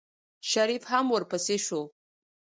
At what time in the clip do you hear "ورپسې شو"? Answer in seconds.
1.15-1.81